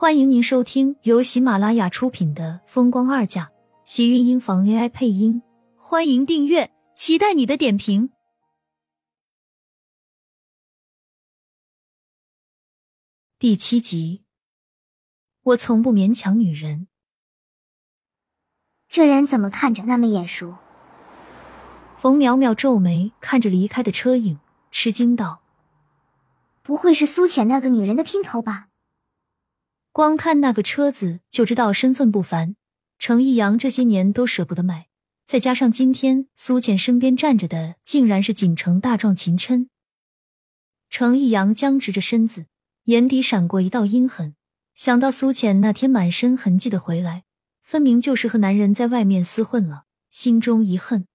[0.00, 3.44] 欢迎您收听由喜马拉雅出品的《风光二嫁》，
[3.84, 5.42] 喜运音房 AI 配音。
[5.76, 8.08] 欢迎订阅，期待你的点评。
[13.38, 14.22] 第七集，
[15.42, 16.88] 我从不勉强女人。
[18.88, 20.56] 这人怎么看着那么眼熟？
[21.94, 24.40] 冯淼淼皱眉看着离开的车影，
[24.70, 25.42] 吃惊道
[26.64, 28.68] ：“不会是苏浅那个女人的姘头吧？”
[29.92, 32.56] 光看那个车子就知道身份不凡。
[32.98, 34.88] 程逸阳这些年都舍不得买，
[35.26, 39.70] 再加上今天苏浅身边站着的竟然是锦城大壮秦琛，
[40.90, 42.46] 程逸阳僵直着身子。
[42.84, 44.34] 眼底闪过一道阴狠，
[44.74, 47.24] 想到苏浅那天满身痕迹的回来，
[47.62, 51.06] 分明就是和男人在外面厮混了，心中一恨。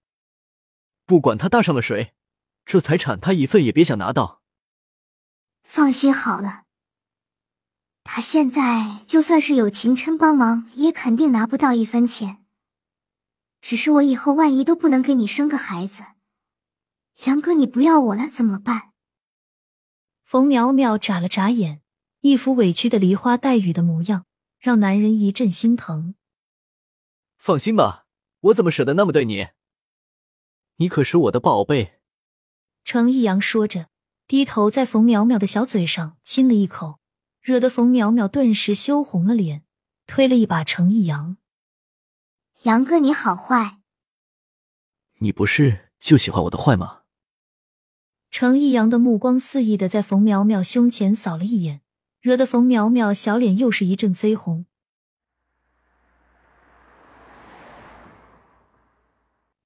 [1.06, 2.14] 不管他搭上了谁，
[2.66, 4.42] 这财产他一份也别想拿到。
[5.64, 6.65] 放心好了，
[8.08, 12.46] 他现在就算是有秦琛帮忙，也肯定拿不到一分钱。
[13.60, 16.04] 只是我以后万一都不能给你生个孩子，
[17.26, 18.94] 杨哥你不要我了怎么办？
[20.24, 21.82] 冯淼淼眨了眨眼，
[22.22, 24.26] 一副委屈的梨花带雨的模样，
[24.60, 26.14] 让男人一阵心疼。
[27.38, 28.06] 放心吧，
[28.42, 29.48] 我怎么舍得那么对你？
[30.78, 32.00] 你可是我的宝贝。
[32.84, 33.90] 程逸阳说着，
[34.28, 37.00] 低头在冯淼淼的小嘴上亲了一口，
[37.46, 39.64] 惹得冯淼淼顿时羞红了脸，
[40.08, 41.38] 推了一把程逸阳
[42.66, 43.82] ：“杨哥，你好坏！
[45.20, 47.02] 你不是就喜欢我的坏吗？”
[48.32, 51.82] 程逸阳的目光肆意的在冯淼淼胸前扫了一眼，
[52.20, 54.66] 惹得冯淼淼小脸又是一阵绯红。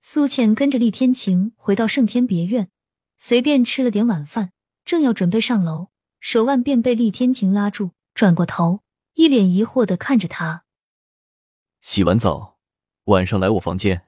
[0.01, 2.69] 苏浅跟着厉天晴回到盛天别院，
[3.15, 4.51] 随便吃了点晚饭，
[4.83, 10.65] 正要准备上楼，手腕便被厉天晴拉住，转过头，一脸疑惑的看着他。
[11.81, 12.57] 洗完澡，
[13.05, 14.05] 晚上来我房间。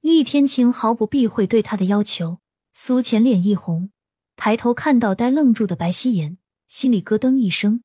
[0.00, 2.38] 厉天晴毫不避讳对他的要求。
[2.76, 3.90] 苏浅脸一红，
[4.36, 7.84] 抬头看到呆愣住的白希言，心里咯噔一声。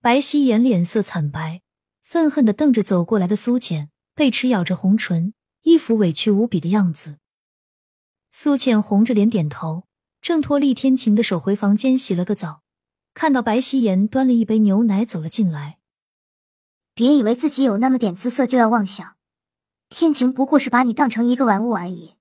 [0.00, 1.60] 白希言脸色惨白，
[2.00, 7.18] 愤恨的瞪着走过来的苏浅，贝齿咬着红唇，一副委屈无比的样子。
[8.30, 9.88] 苏浅红着脸点头，
[10.24, 12.62] 挣脱厉天晴的手，回房间洗了个澡，
[13.12, 15.78] 看到白希言端了一杯牛奶走了进来。
[16.94, 19.18] 别以为自己有那么点姿色就要妄想，
[19.90, 22.14] 天晴不过是把你当成一个玩物而已。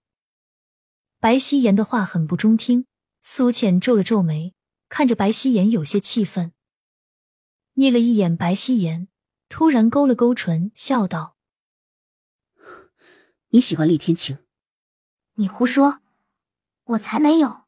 [1.22, 2.86] 白希言的话很不中听，
[3.22, 4.54] 苏浅皱了皱眉，
[4.90, 6.52] 看着白希言有些气愤，
[7.76, 9.08] 睨了一眼白希言，
[9.48, 11.38] 突然勾了勾唇，笑道
[13.52, 14.40] ：“你喜欢厉天晴？
[15.36, 16.02] 你胡说，
[16.84, 17.63] 我才没有！”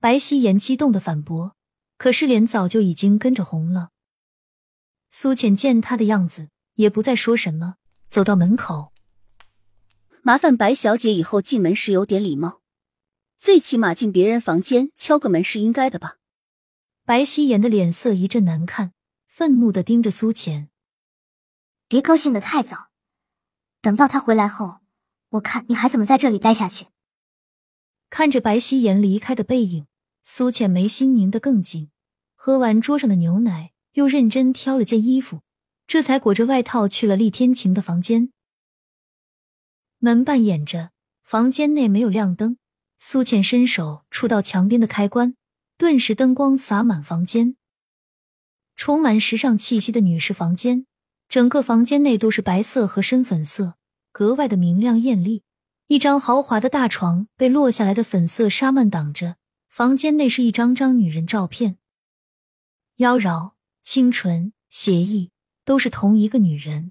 [0.00, 1.56] 白希言激动的反驳，
[1.96, 3.90] 可是脸早就已经跟着红了。
[5.10, 7.74] 苏浅见他的样子，也不再说什么，
[8.06, 8.92] 走到门口。
[10.22, 12.60] 麻烦白小姐以后进门时有点礼貌，
[13.36, 16.18] 最起码进别人房间敲个门是应该的吧？
[17.04, 18.92] 白希言的脸色一阵难看，
[19.26, 20.68] 愤怒的盯着苏浅。
[21.88, 22.90] 别高兴的太早，
[23.80, 24.78] 等到他回来后，
[25.30, 26.86] 我看你还怎么在这里待下去。
[28.10, 29.86] 看着白希言离开的背影，
[30.30, 31.88] 苏浅眉心拧得更紧。
[32.34, 35.40] 喝完桌上的牛奶，又认真挑了件衣服，
[35.86, 38.30] 这才裹着外套去了厉天晴的房间。
[39.96, 40.90] 门半掩着，
[41.24, 42.58] 房间内没有亮灯。
[42.98, 45.34] 苏浅伸手触到墙边的开关，
[45.78, 47.56] 顿时灯光洒满房间，
[48.76, 50.84] 充满时尚气息的女士房间。
[51.26, 53.76] 整个房间内都是白色和深粉色，
[54.12, 55.42] 格外的明亮艳丽。
[55.86, 59.37] 一张豪华的大床被落下来的粉色纱幔挡着，
[59.78, 61.78] 房间内是一张张女人照片，
[62.96, 65.30] 妖娆、清纯、写意，
[65.64, 66.90] 都是同一个女人。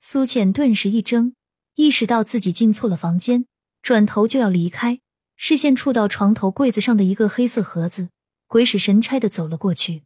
[0.00, 1.36] 苏浅顿时一怔。
[1.76, 3.46] 意识到自己进错了房间，
[3.82, 4.98] 转头就要离开，
[5.36, 8.08] 视线触到床头柜子上的一个黑色盒子，
[8.48, 10.02] 鬼使神差的走了过去。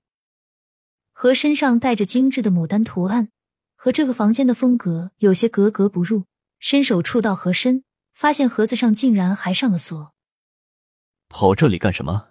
[1.12, 3.30] 盒身上带着精致的牡丹图案，
[3.74, 6.24] 和这个房间的风格有些格格不入。
[6.58, 10.12] 伸手触到盒身，发现盒子上竟然还上了锁。
[11.32, 12.28] 跑这里干什么？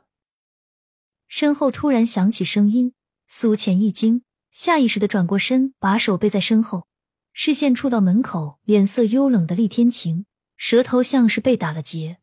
[1.27, 2.93] 身后突然响起声音，
[3.27, 6.87] 苏浅一惊，下意识的转过身，把手背在身后。
[7.33, 12.19] 视线触到门口，脸色幽冷的厉天晴，舌头像是被打了结。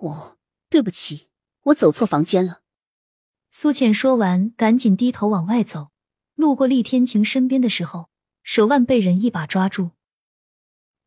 [0.00, 1.30] 我对不起，
[1.62, 2.60] 我走错房间了。
[3.50, 5.88] 苏浅说完，赶紧低头往外走。
[6.34, 8.10] 路过厉天晴身边的时候，
[8.42, 9.92] 手腕被人一把抓住。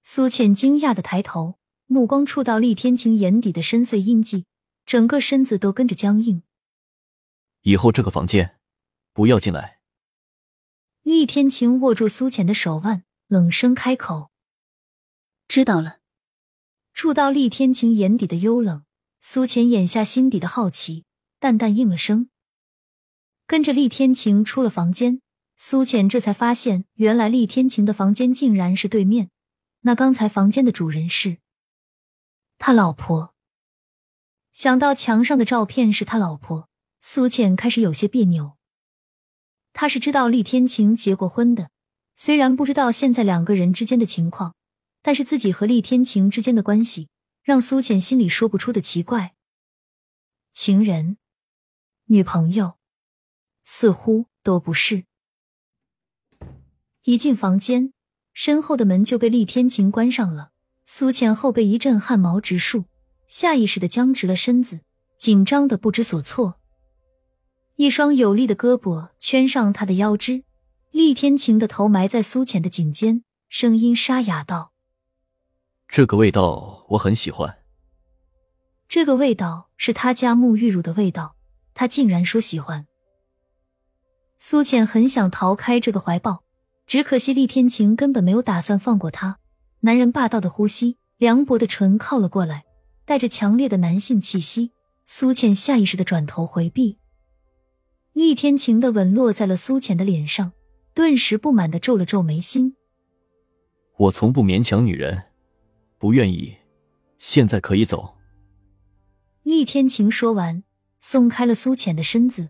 [0.01, 1.59] 苏浅惊讶的抬头，
[1.91, 4.45] 目光触到厉天晴眼底的深邃印记，
[4.85, 6.41] 整个身子都跟着僵硬。
[7.63, 8.57] 以后这个房间
[9.11, 9.79] 不要进来。
[11.01, 14.31] 厉天晴握住苏浅的手腕，冷声开口
[15.49, 15.97] ：“知道了。”
[16.95, 18.85] 触到厉天晴眼底的幽冷，
[19.19, 21.03] 苏浅眼下心底的好奇，
[21.39, 22.29] 淡淡应了声，
[23.45, 25.21] 跟着厉天晴出了房间。
[25.57, 29.29] 苏浅这才发现，原来厉天晴的房间竟然是对面。
[29.81, 31.39] 那刚才房间的主人是
[32.63, 33.33] 他老婆。
[34.53, 36.69] 想到墙上的照片是他老婆，
[36.99, 38.55] 苏浅开始有些别扭。
[39.73, 41.71] 他是知道厉天晴结过婚的，
[42.13, 44.53] 虽然不知道现在两个人之间的情况，
[45.01, 47.09] 但是自己和厉天晴之间的关系
[47.41, 49.33] 让苏浅心里说不出的奇怪。
[50.51, 51.17] 情人、
[52.05, 52.77] 女朋友，
[53.63, 55.05] 似乎都不是。
[57.05, 57.91] 一进房间，
[58.35, 60.50] 身后的门就被厉天晴关上了。
[60.93, 62.83] 苏浅后背一阵汗毛直竖，
[63.25, 64.81] 下意识的僵直了身子，
[65.15, 66.59] 紧张的不知所措。
[67.77, 70.43] 一双有力的胳膊圈上他的腰肢，
[70.91, 74.73] 厉天晴的头埋在苏浅的颈间，声音沙哑道
[75.87, 77.59] ：“这个味道我很喜欢。
[78.89, 81.37] 这个味道是他家沐浴乳的味道，
[81.73, 82.85] 他竟然说喜欢。”
[84.37, 86.43] 苏浅很想逃开这个怀抱。
[86.85, 89.37] 只可惜，厉天晴根本没有打算放过他。
[89.81, 92.65] 男人霸道的呼吸，凉薄的唇靠了过来，
[93.03, 94.71] 带着强烈的男性气息。
[95.03, 96.97] 苏浅下意识的转头回避。
[98.13, 100.53] 厉天晴的吻落在了苏浅的脸上，
[100.93, 102.75] 顿时不满的皱了皱眉心。
[103.97, 105.23] 我从不勉强女人，
[105.97, 106.55] 不愿意，
[107.17, 108.15] 现在可以走。
[109.43, 110.63] 厉天晴说完，
[110.99, 112.49] 松开了苏浅的身子。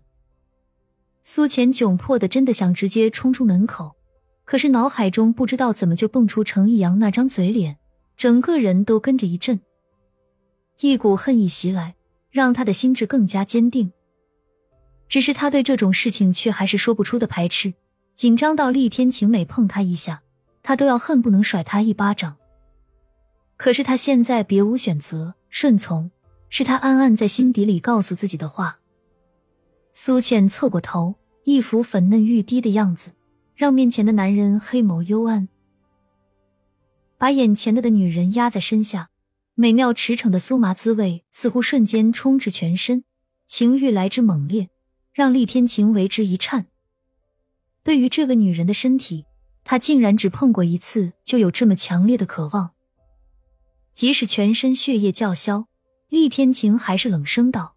[1.24, 3.96] 苏浅窘迫的，真的想直接冲出门口。
[4.44, 7.78] 可是脑海中不知道怎么就蹦出程逸阳那张嘴脸，
[8.18, 9.60] 整个人都跟着一震，
[10.80, 11.96] 一股恨意袭来，
[12.30, 13.92] 让他的心智更加坚定。
[15.08, 17.74] 只是他对这种事情却还是说不出的排斥，
[18.14, 20.22] 紧张到厉天晴每碰他一下，
[20.64, 22.38] 他都要恨不能甩他一巴掌。
[23.58, 26.12] 可是他现在别无选择，顺从
[26.50, 28.80] 是他暗暗在心底里告诉自己的话。
[29.94, 33.12] 苏倩侧过头，一副粉嫩欲滴的样子。
[33.62, 35.48] 让面前的男人黑眸幽暗，
[37.20, 39.12] 把眼前的的女人压在身下，
[39.54, 43.04] 美妙驰骋的酥麻滋味似乎瞬间充斥全身，
[43.46, 44.72] 情欲来之猛烈，
[45.14, 46.66] 让厉天晴为之一颤。
[47.84, 49.28] 对于这个女人的身体，
[49.64, 52.72] 他竟然只碰过一次，就有这么强烈的渴望。
[53.94, 55.68] 即使全身血液叫嚣，
[56.10, 57.76] 厉天晴还是冷声道：“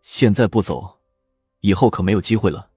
[0.00, 1.00] 现在不走，
[1.62, 2.70] 以后可没有机会了。”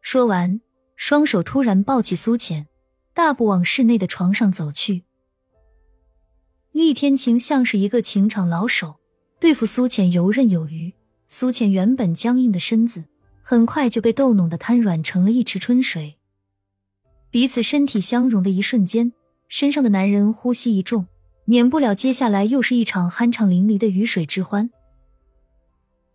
[0.00, 0.58] 说完。
[1.00, 2.66] 双手突然抱起苏浅，
[3.14, 5.04] 大步往室内的床上走去。
[6.72, 8.96] 厉天晴像是一个情场老手，
[9.40, 10.92] 对付苏浅游刃有余。
[11.26, 13.06] 苏浅原本僵硬的身子，
[13.40, 16.18] 很快就被逗弄的瘫软成了一池春水。
[17.30, 19.14] 彼此身体相融的一瞬间，
[19.48, 21.06] 身上的男人呼吸一重，
[21.46, 24.70] 免不了接下来又是一场酣畅淋漓的鱼水之欢。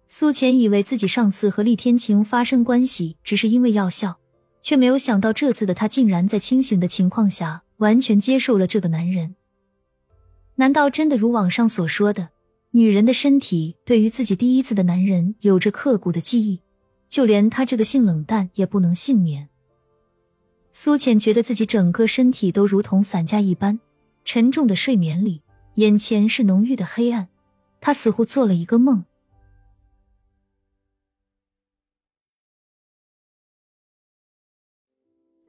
[0.05, 4.19] 苏浅以为自己上次和厉天晴发生关系，只是因为药效。
[4.65, 9.35] 却没有想到，这次的他竟然在清醒的情况下完全接受了这个男人。
[10.55, 12.29] 难道真的如网上所说的，
[12.71, 16.61] 女人的身体对于自己第一次的男人有着刻骨的记忆，
[17.07, 19.49] 就连他这个性冷淡也不能幸免？
[20.71, 23.79] 苏浅觉得自己整个身体都如同散架一般，
[24.23, 25.43] 沉重的睡眠里，
[25.75, 27.27] 眼前是浓郁的黑暗，
[27.79, 29.05] 他似乎做了一个梦。